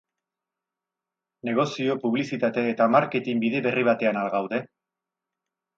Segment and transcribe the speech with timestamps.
[1.49, 4.65] Negozio, publizitate eta marketing bide berri batean al gaude?